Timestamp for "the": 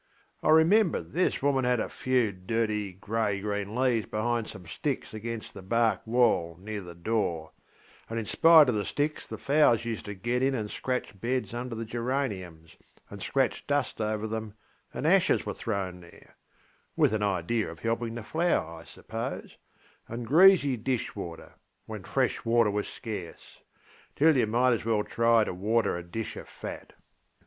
5.53-5.61, 6.81-6.95, 8.73-8.83, 9.27-9.37, 11.75-11.85, 18.15-18.23